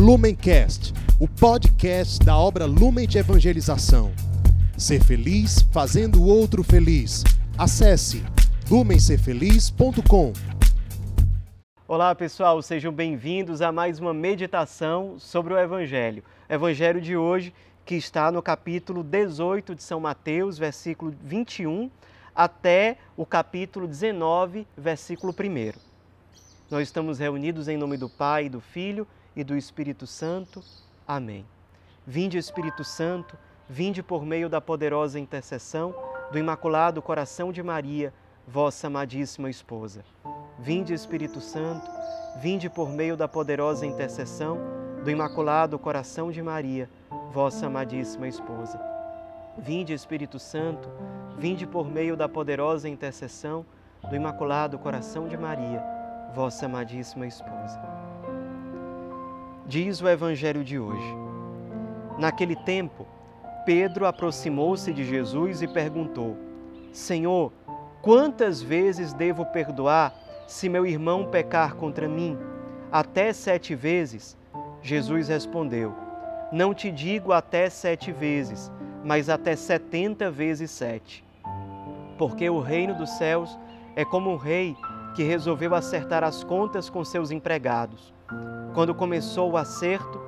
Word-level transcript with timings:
Lumencast, 0.00 0.94
o 1.20 1.28
podcast 1.28 2.24
da 2.24 2.34
obra 2.34 2.64
Lumen 2.64 3.06
de 3.06 3.18
Evangelização. 3.18 4.10
Ser 4.74 5.04
feliz 5.04 5.60
fazendo 5.70 6.22
o 6.22 6.26
outro 6.26 6.64
feliz. 6.64 7.22
Acesse 7.58 8.24
lumencerfeliz.com. 8.70 10.32
Olá 11.86 12.14
pessoal, 12.14 12.62
sejam 12.62 12.90
bem-vindos 12.90 13.60
a 13.60 13.70
mais 13.70 13.98
uma 13.98 14.14
meditação 14.14 15.18
sobre 15.18 15.52
o 15.52 15.58
Evangelho. 15.58 16.24
O 16.48 16.52
Evangelho 16.54 16.98
de 16.98 17.14
hoje 17.14 17.52
que 17.84 17.94
está 17.94 18.32
no 18.32 18.40
capítulo 18.40 19.02
18 19.02 19.74
de 19.74 19.82
São 19.82 20.00
Mateus, 20.00 20.56
versículo 20.56 21.14
21, 21.22 21.90
até 22.34 22.96
o 23.18 23.26
capítulo 23.26 23.86
19, 23.86 24.66
versículo 24.78 25.34
1. 25.38 25.78
Nós 26.70 26.88
estamos 26.88 27.18
reunidos 27.18 27.68
em 27.68 27.76
nome 27.76 27.98
do 27.98 28.08
Pai, 28.08 28.48
do 28.48 28.62
Filho 28.62 29.06
e 29.34 29.44
do 29.44 29.56
Espírito 29.56 30.06
Santo. 30.06 30.62
Amém. 31.06 31.46
Vinde, 32.06 32.38
Espírito 32.38 32.84
Santo, 32.84 33.36
vinde 33.68 34.02
por 34.02 34.24
meio 34.24 34.48
da 34.48 34.60
poderosa 34.60 35.18
intercessão 35.18 35.94
do 36.32 36.38
Imaculado 36.38 37.00
Coração 37.02 37.52
de 37.52 37.62
Maria, 37.62 38.12
vossa 38.46 38.86
amadíssima 38.86 39.48
esposa. 39.50 40.04
Vinde, 40.58 40.92
Espírito 40.92 41.40
Santo, 41.40 41.90
vinde 42.40 42.68
por 42.68 42.90
meio 42.90 43.16
da 43.16 43.28
poderosa 43.28 43.86
intercessão 43.86 44.58
do 45.04 45.10
Imaculado 45.10 45.78
Coração 45.78 46.30
de 46.30 46.42
Maria, 46.42 46.88
vossa 47.32 47.66
amadíssima 47.66 48.28
esposa. 48.28 48.80
Vinde, 49.58 49.92
Espírito 49.92 50.38
Santo, 50.38 50.88
vinde 51.36 51.66
por 51.66 51.86
meio 51.88 52.16
da 52.16 52.28
poderosa 52.28 52.88
intercessão 52.88 53.64
do 54.08 54.16
Imaculado 54.16 54.78
Coração 54.78 55.28
de 55.28 55.36
Maria, 55.36 55.82
vossa 56.34 56.66
amadíssima 56.66 57.26
esposa. 57.26 58.09
Diz 59.70 60.02
o 60.02 60.08
Evangelho 60.08 60.64
de 60.64 60.80
hoje. 60.80 61.16
Naquele 62.18 62.56
tempo, 62.56 63.06
Pedro 63.64 64.04
aproximou-se 64.04 64.92
de 64.92 65.04
Jesus 65.04 65.62
e 65.62 65.68
perguntou: 65.68 66.36
Senhor, 66.92 67.52
quantas 68.02 68.60
vezes 68.60 69.12
devo 69.12 69.46
perdoar 69.46 70.12
se 70.48 70.68
meu 70.68 70.84
irmão 70.84 71.24
pecar 71.24 71.76
contra 71.76 72.08
mim? 72.08 72.36
Até 72.90 73.32
sete 73.32 73.76
vezes? 73.76 74.36
Jesus 74.82 75.28
respondeu: 75.28 75.94
Não 76.50 76.74
te 76.74 76.90
digo 76.90 77.32
até 77.32 77.70
sete 77.70 78.10
vezes, 78.10 78.72
mas 79.04 79.28
até 79.28 79.54
setenta 79.54 80.32
vezes 80.32 80.72
sete. 80.72 81.24
Porque 82.18 82.50
o 82.50 82.58
reino 82.58 82.96
dos 82.96 83.10
céus 83.10 83.56
é 83.94 84.04
como 84.04 84.32
um 84.32 84.36
rei 84.36 84.74
que 85.14 85.22
resolveu 85.22 85.76
acertar 85.76 86.24
as 86.24 86.42
contas 86.42 86.90
com 86.90 87.04
seus 87.04 87.30
empregados. 87.30 88.12
Quando 88.72 88.94
começou 88.94 89.50
o 89.50 89.56
acerto, 89.56 90.20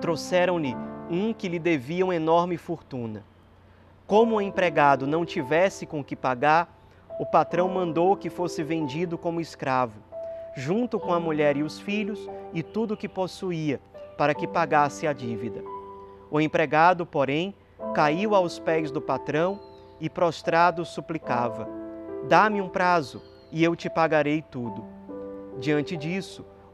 trouxeram-lhe 0.00 0.74
um 1.10 1.34
que 1.34 1.48
lhe 1.48 1.58
devia 1.58 2.04
uma 2.04 2.16
enorme 2.16 2.56
fortuna. 2.56 3.22
Como 4.06 4.36
o 4.36 4.40
empregado 4.40 5.06
não 5.06 5.24
tivesse 5.26 5.84
com 5.84 6.02
que 6.02 6.16
pagar, 6.16 6.74
o 7.20 7.26
patrão 7.26 7.68
mandou 7.68 8.16
que 8.16 8.30
fosse 8.30 8.62
vendido 8.62 9.18
como 9.18 9.38
escravo, 9.38 10.00
junto 10.56 10.98
com 10.98 11.12
a 11.12 11.20
mulher 11.20 11.58
e 11.58 11.62
os 11.62 11.78
filhos 11.78 12.26
e 12.54 12.62
tudo 12.62 12.94
o 12.94 12.96
que 12.96 13.08
possuía, 13.08 13.80
para 14.16 14.34
que 14.34 14.46
pagasse 14.46 15.06
a 15.06 15.12
dívida. 15.12 15.62
O 16.30 16.40
empregado, 16.40 17.04
porém, 17.04 17.54
caiu 17.94 18.34
aos 18.34 18.58
pés 18.58 18.90
do 18.90 19.00
patrão 19.00 19.60
e 20.00 20.08
prostrado 20.08 20.86
suplicava: 20.86 21.68
Dá-me 22.28 22.62
um 22.62 22.68
prazo 22.68 23.22
e 23.52 23.62
eu 23.62 23.76
te 23.76 23.90
pagarei 23.90 24.40
tudo. 24.40 24.84
Diante 25.58 25.96
disso, 25.96 26.46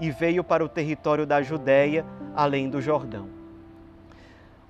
e 0.00 0.10
veio 0.10 0.42
para 0.42 0.64
o 0.64 0.68
território 0.68 1.26
da 1.26 1.42
Judéia, 1.42 2.04
além 2.34 2.68
do 2.68 2.80
Jordão. 2.80 3.28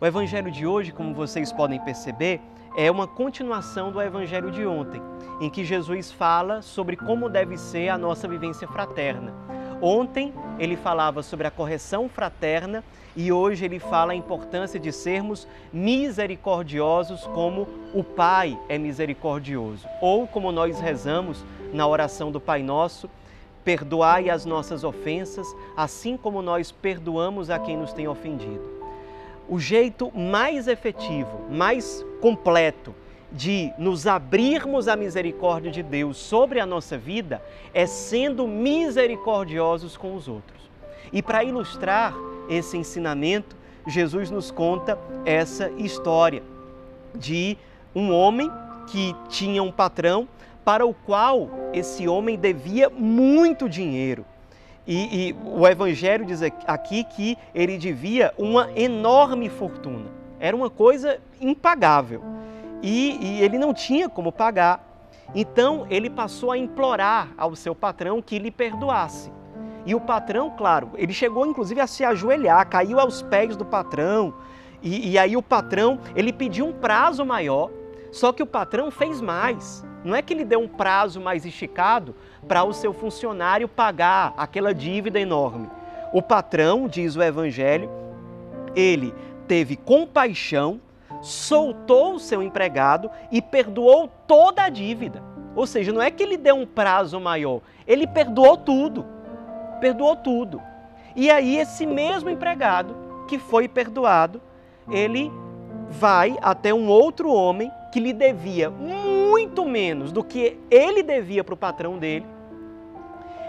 O 0.01 0.07
evangelho 0.07 0.51
de 0.51 0.67
hoje, 0.67 0.93
como 0.93 1.15
vocês 1.15 1.53
podem 1.53 1.81
perceber, 1.81 2.41
é 2.77 2.91
uma 2.91 3.07
continuação 3.07 3.93
do 3.93 4.03
evangelho 4.03 4.51
de 4.51 4.67
ontem, 4.67 5.01
em 5.41 5.49
que 5.49 5.65
Jesus 5.65 6.11
fala 6.11 6.61
sobre 6.61 6.97
como 6.97 7.29
deve 7.29 7.57
ser 7.57 7.89
a 7.89 7.97
nossa 7.97 8.27
vivência 8.27 8.67
fraterna. 8.67 9.33
Ontem 9.81 10.33
ele 10.59 10.77
falava 10.77 11.23
sobre 11.23 11.47
a 11.47 11.51
correção 11.51 12.09
fraterna 12.09 12.83
e 13.17 13.31
hoje 13.31 13.65
ele 13.65 13.79
fala 13.79 14.13
a 14.13 14.17
importância 14.17 14.81
de 14.81 14.91
sermos 14.91 15.47
misericordiosos 15.73 17.27
como 17.29 17.69
o 17.93 18.03
Pai 18.03 18.59
é 18.69 18.77
misericordioso. 18.77 19.87
Ou 20.01 20.27
como 20.27 20.51
nós 20.51 20.81
rezamos 20.81 21.45
na 21.73 21.87
oração 21.87 22.33
do 22.33 22.41
Pai 22.41 22.63
Nosso, 22.63 23.09
Perdoai 23.65 24.29
as 24.29 24.45
nossas 24.45 24.85
ofensas, 24.85 25.47
assim 25.77 26.17
como 26.17 26.43
nós 26.43 26.71
perdoamos 26.71 27.51
a 27.51 27.59
quem 27.59 27.77
nos 27.77 27.93
tem 27.93 28.07
ofendido. 28.07 28.69
O 29.49 29.59
jeito 29.59 30.11
mais 30.17 30.69
efetivo, 30.69 31.41
mais 31.51 32.05
completo 32.21 32.95
de 33.35 33.73
nos 33.77 34.07
abrirmos 34.07 34.87
à 34.87 34.95
misericórdia 34.95 35.71
de 35.71 35.83
Deus 35.83 36.17
sobre 36.17 36.61
a 36.61 36.67
nossa 36.67 36.97
vida 36.97 37.43
é 37.75 37.85
sendo 37.85 38.47
misericordiosos 38.47 39.97
com 39.97 40.15
os 40.15 40.29
outros. 40.29 40.71
E 41.13 41.21
para 41.21 41.43
ilustrar 41.43 42.15
esse 42.49 42.77
ensinamento, 42.77 43.57
Jesus 43.87 44.31
nos 44.31 44.51
conta 44.51 44.99
essa 45.27 45.71
história 45.77 46.43
de 47.15 47.59
um 47.95 48.13
homem 48.13 48.51
que 48.87 49.15
tinha 49.29 49.63
um 49.63 49.73
patrão 49.73 50.29
para 50.65 50.87
o 50.87 50.95
qual 50.95 51.51
esse 51.73 52.09
homem 52.09 52.39
devia 52.39 52.89
muito 52.89 53.69
dinheiro. 53.69 54.25
E, 54.87 55.31
e, 55.31 55.37
o 55.45 55.67
Evangelho 55.67 56.25
diz 56.25 56.43
aqui 56.67 57.05
que 57.05 57.39
ele 57.55 57.79
devia 57.79 58.33
uma 58.37 58.69
enorme 58.77 59.49
fortuna. 59.49 60.11
Era 60.39 60.55
uma 60.55 60.69
coisa 60.69 61.19
impagável. 61.41 62.23
E, 62.83 63.17
e 63.21 63.43
ele 63.43 63.57
não 63.57 63.73
tinha 63.73 64.09
como 64.09 64.31
pagar. 64.31 64.95
Então 65.35 65.87
ele 65.89 66.11
passou 66.11 66.51
a 66.51 66.59
implorar 66.59 67.31
ao 67.37 67.57
seu 67.57 67.75
patrão 67.75 68.21
que 68.21 68.39
lhe 68.39 68.51
perdoasse. 68.51 69.33
E 69.87 69.95
o 69.95 70.01
patrão, 70.01 70.51
claro, 70.51 70.91
ele 70.97 71.13
chegou 71.13 71.47
inclusive 71.47 71.81
a 71.81 71.87
se 71.87 72.05
ajoelhar, 72.05 72.69
caiu 72.69 73.01
aos 73.01 73.23
pés 73.23 73.57
do 73.57 73.65
patrão. 73.65 74.35
E, 74.83 75.13
e 75.13 75.19
aí 75.19 75.35
o 75.35 75.43
patrão, 75.43 75.99
ele 76.15 76.33
pediu 76.33 76.67
um 76.67 76.73
prazo 76.73 77.25
maior, 77.25 77.71
só 78.13 78.33
que 78.33 78.43
o 78.43 78.47
patrão 78.47 78.91
fez 78.91 79.21
mais. 79.21 79.83
Não 80.05 80.15
é 80.15 80.21
que 80.21 80.35
ele 80.35 80.45
deu 80.45 80.61
um 80.61 80.69
prazo 80.69 81.19
mais 81.19 81.47
esticado 81.47 82.15
para 82.47 82.63
o 82.63 82.75
seu 82.75 82.93
funcionário 82.93 83.67
pagar 83.67 84.35
aquela 84.37 84.75
dívida 84.75 85.19
enorme. 85.19 85.69
O 86.13 86.21
patrão, 86.21 86.87
diz 86.87 87.17
o 87.17 87.23
Evangelho, 87.23 87.91
ele 88.77 89.15
teve 89.49 89.77
compaixão, 89.77 90.79
soltou 91.23 92.15
o 92.15 92.21
seu 92.21 92.43
empregado 92.43 93.11
e 93.33 93.41
perdoou 93.41 94.09
toda 94.27 94.63
a 94.63 94.69
dívida. 94.69 95.23
Ou 95.57 95.67
seja, 95.67 95.91
não 95.93 96.03
é 96.03 96.11
que 96.11 96.23
ele 96.23 96.37
deu 96.37 96.55
um 96.55 96.67
prazo 96.67 97.19
maior, 97.19 97.61
ele 97.87 98.07
perdoou 98.07 98.59
tudo. 98.59 99.07
Perdoou 99.81 100.17
tudo. 100.17 100.61
E 101.17 101.31
aí, 101.31 101.57
esse 101.57 101.87
mesmo 101.87 102.29
empregado 102.29 102.95
que 103.29 103.39
foi 103.39 103.69
perdoado, 103.69 104.41
ele 104.91 105.33
vai 105.89 106.37
até 106.43 106.75
um 106.75 106.89
outro 106.89 107.33
homem 107.33 107.71
que 107.93 108.01
lhe 108.01 108.13
devia 108.13 108.69
muito 108.69 109.14
menos 109.67 110.13
do 110.13 110.23
que 110.23 110.59
ele 110.71 111.03
devia 111.03 111.43
para 111.43 111.55
o 111.55 111.57
patrão 111.57 111.99
dele. 111.99 112.27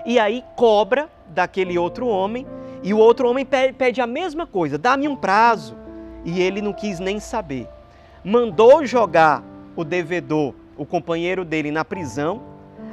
E 0.05 0.19
aí 0.19 0.43
cobra 0.55 1.09
daquele 1.27 1.77
outro 1.77 2.07
homem, 2.07 2.45
e 2.83 2.93
o 2.93 2.97
outro 2.97 3.27
homem 3.27 3.45
pede 3.45 4.01
a 4.01 4.07
mesma 4.07 4.45
coisa: 4.45 4.77
dá-me 4.77 5.07
um 5.07 5.15
prazo. 5.15 5.75
E 6.23 6.41
ele 6.41 6.61
não 6.61 6.73
quis 6.73 6.99
nem 6.99 7.19
saber. 7.19 7.67
Mandou 8.23 8.85
jogar 8.85 9.43
o 9.75 9.83
devedor, 9.83 10.55
o 10.75 10.85
companheiro 10.85 11.45
dele, 11.45 11.69
na 11.69 11.85
prisão, 11.85 12.41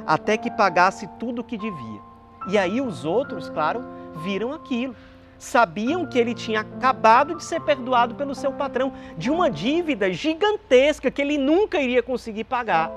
até 0.05 0.37
que 0.37 0.51
pagasse 0.51 1.07
tudo 1.19 1.39
o 1.39 1.43
que 1.43 1.57
devia. 1.57 1.99
E 2.47 2.57
aí 2.57 2.79
os 2.79 3.05
outros, 3.05 3.49
claro, 3.49 3.83
viram 4.23 4.53
aquilo 4.53 4.95
sabiam 5.43 6.05
que 6.05 6.17
ele 6.17 6.33
tinha 6.33 6.61
acabado 6.61 7.35
de 7.35 7.43
ser 7.43 7.59
perdoado 7.61 8.15
pelo 8.15 8.33
seu 8.33 8.51
patrão 8.51 8.93
de 9.17 9.29
uma 9.29 9.51
dívida 9.51 10.11
gigantesca 10.11 11.11
que 11.11 11.21
ele 11.21 11.37
nunca 11.37 11.81
iria 11.81 12.01
conseguir 12.01 12.45
pagar. 12.45 12.91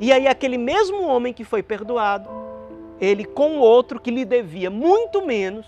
E 0.00 0.12
aí, 0.12 0.28
aquele 0.28 0.56
mesmo 0.56 1.02
homem 1.02 1.32
que 1.32 1.42
foi 1.42 1.62
perdoado, 1.62 2.28
ele 3.00 3.24
com 3.24 3.58
o 3.58 3.60
outro 3.60 4.00
que 4.00 4.10
lhe 4.10 4.24
devia 4.24 4.70
muito 4.70 5.26
menos, 5.26 5.66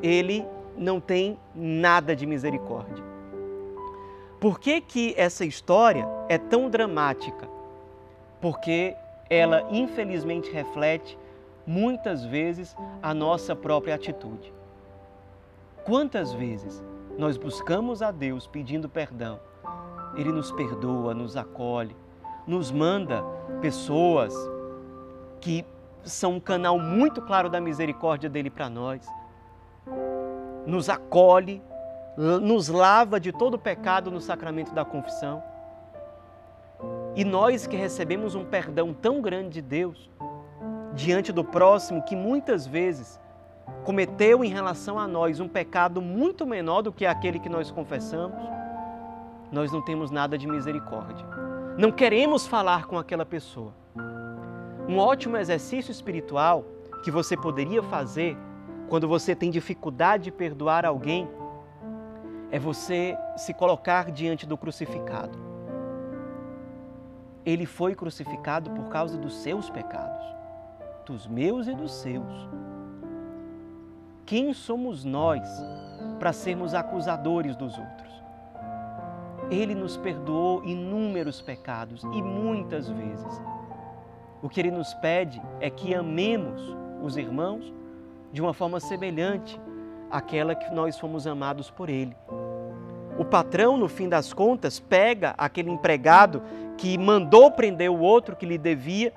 ele 0.00 0.46
não 0.78 1.00
tem 1.00 1.38
nada 1.54 2.14
de 2.14 2.24
misericórdia. 2.24 3.04
Por 4.38 4.60
que, 4.60 4.80
que 4.80 5.14
essa 5.16 5.44
história 5.44 6.06
é 6.28 6.38
tão 6.38 6.70
dramática? 6.70 7.48
Porque 8.40 8.94
ela, 9.28 9.66
infelizmente, 9.70 10.52
reflete 10.52 11.18
muitas 11.66 12.24
vezes 12.24 12.76
a 13.02 13.12
nossa 13.12 13.56
própria 13.56 13.94
atitude. 13.94 14.52
Quantas 15.84 16.32
vezes 16.32 16.82
nós 17.18 17.36
buscamos 17.36 18.00
a 18.00 18.10
Deus 18.10 18.46
pedindo 18.46 18.88
perdão? 18.88 19.38
Ele 20.16 20.32
nos 20.32 20.50
perdoa, 20.50 21.12
nos 21.12 21.36
acolhe, 21.36 21.94
nos 22.46 22.70
manda 22.70 23.22
pessoas 23.60 24.34
que 25.42 25.62
são 26.02 26.36
um 26.36 26.40
canal 26.40 26.78
muito 26.78 27.20
claro 27.20 27.50
da 27.50 27.60
misericórdia 27.60 28.30
dele 28.30 28.48
para 28.48 28.70
nós. 28.70 29.06
Nos 30.66 30.88
acolhe, 30.88 31.62
nos 32.16 32.68
lava 32.68 33.20
de 33.20 33.30
todo 33.30 33.54
o 33.54 33.58
pecado 33.58 34.10
no 34.10 34.22
sacramento 34.22 34.72
da 34.72 34.86
confissão. 34.86 35.42
E 37.14 37.24
nós 37.26 37.66
que 37.66 37.76
recebemos 37.76 38.34
um 38.34 38.44
perdão 38.44 38.94
tão 38.94 39.20
grande 39.20 39.50
de 39.50 39.62
Deus, 39.62 40.10
diante 40.94 41.30
do 41.30 41.44
próximo 41.44 42.02
que 42.02 42.16
muitas 42.16 42.66
vezes 42.66 43.20
cometeu 43.84 44.44
em 44.44 44.48
relação 44.48 44.98
a 44.98 45.06
nós 45.06 45.40
um 45.40 45.48
pecado 45.48 46.00
muito 46.00 46.46
menor 46.46 46.82
do 46.82 46.92
que 46.92 47.04
aquele 47.04 47.38
que 47.38 47.48
nós 47.48 47.70
confessamos, 47.70 48.36
nós 49.52 49.70
não 49.70 49.82
temos 49.82 50.10
nada 50.10 50.36
de 50.36 50.46
misericórdia. 50.46 51.26
Não 51.76 51.92
queremos 51.92 52.46
falar 52.46 52.86
com 52.86 52.98
aquela 52.98 53.26
pessoa. 53.26 53.72
Um 54.88 54.98
ótimo 54.98 55.36
exercício 55.36 55.90
espiritual 55.90 56.64
que 57.02 57.10
você 57.10 57.36
poderia 57.36 57.82
fazer 57.82 58.36
quando 58.88 59.08
você 59.08 59.34
tem 59.34 59.50
dificuldade 59.50 60.24
de 60.24 60.30
perdoar 60.30 60.84
alguém 60.84 61.28
é 62.50 62.58
você 62.58 63.16
se 63.36 63.52
colocar 63.52 64.10
diante 64.10 64.46
do 64.46 64.56
crucificado. 64.56 65.38
Ele 67.44 67.66
foi 67.66 67.94
crucificado 67.94 68.70
por 68.70 68.88
causa 68.88 69.18
dos 69.18 69.36
seus 69.36 69.68
pecados, 69.68 70.24
dos 71.04 71.26
meus 71.26 71.66
e 71.66 71.74
dos 71.74 71.92
seus. 71.92 72.48
Quem 74.26 74.54
somos 74.54 75.04
nós 75.04 75.42
para 76.18 76.32
sermos 76.32 76.72
acusadores 76.72 77.54
dos 77.56 77.76
outros? 77.76 78.12
Ele 79.50 79.74
nos 79.74 79.98
perdoou 79.98 80.64
inúmeros 80.64 81.42
pecados 81.42 82.02
e 82.04 82.22
muitas 82.22 82.88
vezes. 82.88 83.42
O 84.42 84.48
que 84.48 84.60
ele 84.60 84.70
nos 84.70 84.94
pede 84.94 85.42
é 85.60 85.68
que 85.68 85.94
amemos 85.94 86.74
os 87.02 87.18
irmãos 87.18 87.72
de 88.32 88.40
uma 88.40 88.54
forma 88.54 88.80
semelhante 88.80 89.60
àquela 90.10 90.54
que 90.54 90.72
nós 90.74 90.98
fomos 90.98 91.26
amados 91.26 91.70
por 91.70 91.90
ele. 91.90 92.16
O 93.18 93.24
patrão, 93.24 93.76
no 93.76 93.88
fim 93.88 94.08
das 94.08 94.32
contas, 94.32 94.80
pega 94.80 95.34
aquele 95.36 95.70
empregado 95.70 96.42
que 96.78 96.96
mandou 96.96 97.50
prender 97.50 97.90
o 97.90 98.00
outro 98.00 98.34
que 98.34 98.46
lhe 98.46 98.58
devia, 98.58 99.12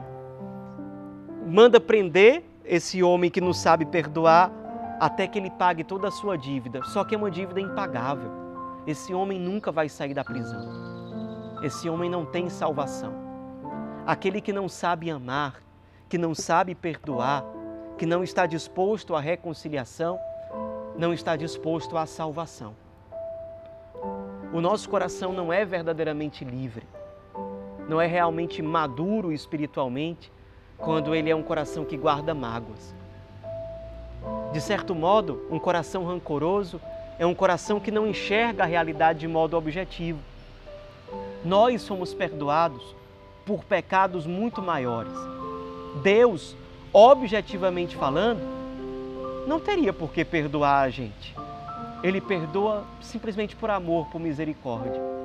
manda 1.47 1.79
prender 1.79 2.43
esse 2.65 3.01
homem 3.01 3.31
que 3.31 3.39
não 3.39 3.53
sabe 3.53 3.85
perdoar, 3.85 4.51
até 4.99 5.27
que 5.27 5.37
ele 5.37 5.49
pague 5.51 5.83
toda 5.83 6.07
a 6.07 6.11
sua 6.11 6.37
dívida. 6.37 6.83
Só 6.83 7.03
que 7.03 7.15
é 7.15 7.17
uma 7.17 7.31
dívida 7.31 7.59
impagável. 7.59 8.31
Esse 8.85 9.13
homem 9.13 9.39
nunca 9.39 9.71
vai 9.71 9.89
sair 9.89 10.13
da 10.13 10.23
prisão. 10.23 10.61
Esse 11.61 11.89
homem 11.89 12.09
não 12.09 12.25
tem 12.25 12.49
salvação. 12.49 13.13
Aquele 14.05 14.39
que 14.39 14.53
não 14.53 14.69
sabe 14.69 15.11
amar, 15.11 15.61
que 16.07 16.17
não 16.17 16.33
sabe 16.33 16.73
perdoar, 16.73 17.43
que 17.97 18.05
não 18.05 18.23
está 18.23 18.45
disposto 18.45 19.15
à 19.15 19.19
reconciliação, 19.19 20.19
não 20.97 21.13
está 21.13 21.35
disposto 21.35 21.97
à 21.97 22.05
salvação. 22.05 22.75
O 24.53 24.61
nosso 24.61 24.89
coração 24.89 25.33
não 25.33 25.51
é 25.51 25.65
verdadeiramente 25.65 26.45
livre, 26.45 26.87
não 27.89 27.99
é 27.99 28.07
realmente 28.07 28.61
maduro 28.61 29.31
espiritualmente 29.31 30.31
quando 30.77 31.13
ele 31.13 31.29
é 31.29 31.35
um 31.35 31.43
coração 31.43 31.83
que 31.83 31.97
guarda 31.97 32.33
mágoas. 32.33 32.95
De 34.57 34.63
certo 34.63 34.95
modo, 34.95 35.45
um 35.51 35.59
coração 35.59 36.03
rancoroso 36.03 36.81
é 37.19 37.25
um 37.27 37.35
coração 37.35 37.79
que 37.79 37.91
não 37.91 38.07
enxerga 38.07 38.63
a 38.63 38.65
realidade 38.65 39.19
de 39.19 39.27
modo 39.27 39.55
objetivo. 39.55 40.17
Nós 41.45 41.83
somos 41.83 42.11
perdoados 42.11 42.95
por 43.45 43.63
pecados 43.63 44.25
muito 44.25 44.59
maiores. 44.59 45.13
Deus, 46.01 46.55
objetivamente 46.91 47.95
falando, 47.95 48.41
não 49.45 49.59
teria 49.59 49.93
por 49.93 50.11
que 50.11 50.25
perdoar 50.25 50.81
a 50.81 50.89
gente. 50.89 51.35
Ele 52.01 52.19
perdoa 52.19 52.83
simplesmente 52.99 53.55
por 53.55 53.69
amor, 53.69 54.07
por 54.07 54.19
misericórdia 54.19 55.16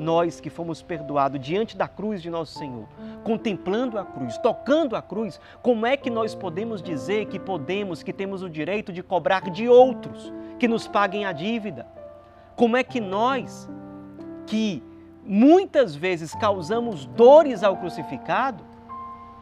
nós 0.00 0.40
que 0.40 0.50
fomos 0.50 0.82
perdoados 0.82 1.38
diante 1.38 1.76
da 1.76 1.86
cruz 1.86 2.20
de 2.20 2.30
nosso 2.30 2.58
Senhor, 2.58 2.88
contemplando 3.22 3.98
a 3.98 4.04
cruz, 4.04 4.36
tocando 4.38 4.96
a 4.96 5.02
cruz, 5.02 5.38
como 5.62 5.86
é 5.86 5.96
que 5.96 6.10
nós 6.10 6.34
podemos 6.34 6.82
dizer 6.82 7.26
que 7.26 7.38
podemos, 7.38 8.02
que 8.02 8.12
temos 8.12 8.42
o 8.42 8.48
direito 8.48 8.92
de 8.92 9.02
cobrar 9.02 9.50
de 9.50 9.68
outros 9.68 10.32
que 10.58 10.66
nos 10.66 10.88
paguem 10.88 11.24
a 11.24 11.32
dívida? 11.32 11.86
Como 12.56 12.76
é 12.76 12.82
que 12.82 13.00
nós, 13.00 13.68
que 14.46 14.82
muitas 15.24 15.94
vezes 15.94 16.34
causamos 16.34 17.06
dores 17.06 17.62
ao 17.62 17.76
crucificado, 17.76 18.64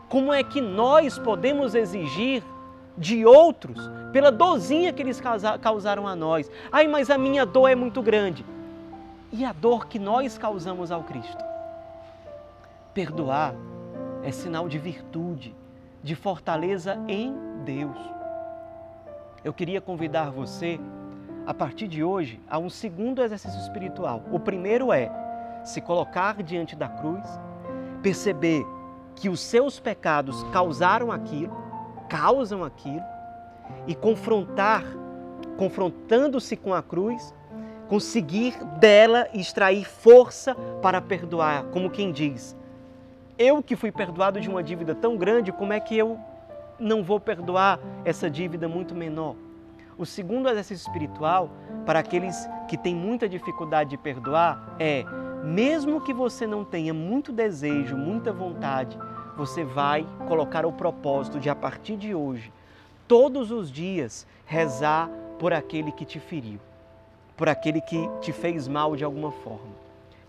como 0.08 0.32
é 0.32 0.42
que 0.42 0.60
nós 0.60 1.18
podemos 1.18 1.74
exigir 1.74 2.42
de 2.96 3.24
outros 3.24 3.88
pela 4.12 4.32
dorzinha 4.32 4.92
que 4.92 5.02
eles 5.02 5.22
causaram 5.60 6.06
a 6.06 6.16
nós? 6.16 6.50
Ai, 6.72 6.88
mas 6.88 7.10
a 7.10 7.16
minha 7.16 7.46
dor 7.46 7.68
é 7.68 7.74
muito 7.74 8.02
grande 8.02 8.44
e 9.32 9.44
a 9.44 9.52
dor 9.52 9.86
que 9.86 9.98
nós 9.98 10.38
causamos 10.38 10.90
ao 10.90 11.04
Cristo. 11.04 11.44
Perdoar 12.94 13.54
é 14.22 14.32
sinal 14.32 14.68
de 14.68 14.78
virtude, 14.78 15.54
de 16.02 16.14
fortaleza 16.14 16.98
em 17.06 17.34
Deus. 17.64 17.98
Eu 19.44 19.52
queria 19.52 19.80
convidar 19.80 20.30
você, 20.30 20.80
a 21.46 21.54
partir 21.54 21.88
de 21.88 22.02
hoje, 22.02 22.40
a 22.48 22.58
um 22.58 22.68
segundo 22.68 23.22
exercício 23.22 23.60
espiritual. 23.60 24.22
O 24.32 24.40
primeiro 24.40 24.92
é 24.92 25.10
se 25.64 25.80
colocar 25.80 26.42
diante 26.42 26.74
da 26.74 26.88
cruz, 26.88 27.24
perceber 28.02 28.64
que 29.14 29.28
os 29.28 29.40
seus 29.40 29.78
pecados 29.78 30.42
causaram 30.44 31.12
aquilo, 31.12 31.56
causam 32.08 32.64
aquilo, 32.64 33.04
e 33.86 33.94
confrontar, 33.94 34.84
confrontando-se 35.56 36.56
com 36.56 36.72
a 36.72 36.82
cruz, 36.82 37.34
conseguir 37.88 38.62
dela 38.78 39.26
extrair 39.32 39.84
força 39.84 40.54
para 40.82 41.00
perdoar, 41.00 41.64
como 41.72 41.90
quem 41.90 42.12
diz: 42.12 42.56
eu 43.38 43.62
que 43.62 43.74
fui 43.74 43.90
perdoado 43.90 44.40
de 44.40 44.48
uma 44.48 44.62
dívida 44.62 44.94
tão 44.94 45.16
grande, 45.16 45.50
como 45.50 45.72
é 45.72 45.80
que 45.80 45.96
eu 45.96 46.18
não 46.78 47.02
vou 47.02 47.18
perdoar 47.18 47.80
essa 48.04 48.30
dívida 48.30 48.68
muito 48.68 48.94
menor? 48.94 49.34
O 49.96 50.06
segundo 50.06 50.48
exercício 50.48 50.86
espiritual, 50.86 51.50
para 51.84 51.98
aqueles 51.98 52.48
que 52.68 52.76
têm 52.76 52.94
muita 52.94 53.28
dificuldade 53.28 53.90
de 53.90 53.96
perdoar, 53.96 54.76
é: 54.78 55.04
mesmo 55.42 56.02
que 56.02 56.12
você 56.12 56.46
não 56.46 56.64
tenha 56.64 56.92
muito 56.92 57.32
desejo, 57.32 57.96
muita 57.96 58.32
vontade, 58.32 58.98
você 59.36 59.64
vai 59.64 60.06
colocar 60.26 60.66
o 60.66 60.72
propósito 60.72 61.40
de, 61.40 61.48
a 61.48 61.54
partir 61.54 61.96
de 61.96 62.14
hoje, 62.14 62.52
todos 63.08 63.50
os 63.50 63.72
dias, 63.72 64.26
rezar 64.44 65.08
por 65.38 65.52
aquele 65.52 65.90
que 65.92 66.04
te 66.04 66.20
feriu 66.20 66.60
por 67.38 67.48
aquele 67.48 67.80
que 67.80 68.10
te 68.20 68.32
fez 68.32 68.68
mal 68.68 68.96
de 68.96 69.04
alguma 69.04 69.30
forma. 69.30 69.78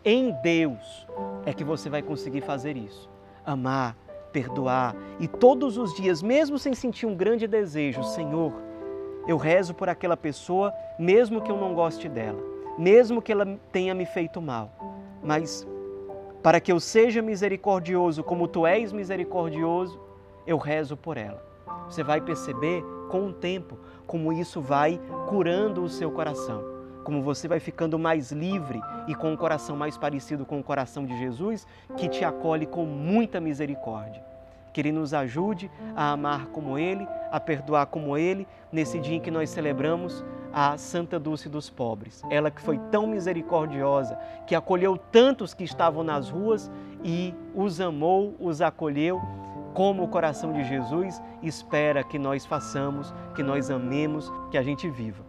em 0.05 0.31
Deus 0.41 1.05
é 1.45 1.51
que 1.51 1.63
você 1.63 1.89
vai 1.89 2.01
conseguir 2.01 2.39
fazer 2.39 2.77
isso. 2.77 3.09
Amar, 3.45 3.97
perdoar 4.31 4.95
e 5.19 5.27
todos 5.27 5.77
os 5.77 5.93
dias, 5.95 6.21
mesmo 6.21 6.57
sem 6.57 6.73
sentir 6.73 7.05
um 7.05 7.15
grande 7.15 7.47
desejo, 7.47 8.03
Senhor, 8.03 8.53
eu 9.27 9.35
rezo 9.37 9.73
por 9.73 9.89
aquela 9.89 10.15
pessoa, 10.15 10.73
mesmo 10.97 11.41
que 11.41 11.51
eu 11.51 11.57
não 11.57 11.73
goste 11.73 12.07
dela, 12.07 12.41
mesmo 12.77 13.21
que 13.21 13.31
ela 13.31 13.45
tenha 13.71 13.93
me 13.93 14.05
feito 14.05 14.41
mal, 14.41 14.71
mas 15.21 15.67
para 16.41 16.61
que 16.61 16.71
eu 16.71 16.79
seja 16.79 17.21
misericordioso 17.21 18.23
como 18.23 18.47
tu 18.47 18.65
és 18.65 18.93
misericordioso, 18.93 19.99
eu 20.47 20.57
rezo 20.57 20.95
por 20.95 21.17
ela. 21.17 21.43
Você 21.89 22.03
vai 22.03 22.21
perceber 22.21 22.83
com 23.09 23.27
o 23.27 23.33
tempo 23.33 23.77
como 24.07 24.31
isso 24.31 24.61
vai 24.61 24.99
curando 25.27 25.83
o 25.83 25.89
seu 25.89 26.09
coração, 26.11 26.78
como 27.03 27.21
você 27.21 27.47
vai 27.47 27.59
ficando 27.59 27.97
mais 27.97 28.31
livre 28.31 28.81
e 29.07 29.15
com 29.15 29.31
um 29.31 29.37
coração 29.37 29.75
mais 29.75 29.97
parecido 29.97 30.45
com 30.45 30.59
o 30.59 30.63
coração 30.63 31.05
de 31.05 31.17
Jesus, 31.17 31.65
que 31.97 32.07
te 32.07 32.23
acolhe 32.23 32.65
com 32.65 32.85
muita 32.85 33.39
misericórdia. 33.39 34.23
Que 34.73 34.81
Ele 34.81 34.91
nos 34.91 35.13
ajude 35.13 35.69
a 35.95 36.11
amar 36.11 36.47
como 36.47 36.77
Ele, 36.77 37.07
a 37.31 37.39
perdoar 37.39 37.87
como 37.87 38.17
Ele, 38.17 38.47
nesse 38.71 38.99
dia 38.99 39.15
em 39.15 39.19
que 39.19 39.31
nós 39.31 39.49
celebramos 39.49 40.23
a 40.53 40.77
Santa 40.77 41.19
Dulce 41.19 41.49
dos 41.49 41.69
Pobres. 41.69 42.23
Ela 42.29 42.51
que 42.51 42.61
foi 42.61 42.77
tão 42.91 43.07
misericordiosa, 43.07 44.17
que 44.45 44.55
acolheu 44.55 44.97
tantos 44.97 45.53
que 45.53 45.63
estavam 45.63 46.03
nas 46.03 46.29
ruas 46.29 46.71
e 47.03 47.33
os 47.55 47.79
amou, 47.79 48.35
os 48.39 48.61
acolheu, 48.61 49.21
como 49.73 50.03
o 50.03 50.07
coração 50.07 50.51
de 50.51 50.63
Jesus 50.63 51.21
espera 51.41 52.03
que 52.03 52.19
nós 52.19 52.45
façamos, 52.45 53.13
que 53.35 53.43
nós 53.43 53.69
amemos, 53.69 54.31
que 54.51 54.57
a 54.57 54.63
gente 54.63 54.89
viva. 54.89 55.28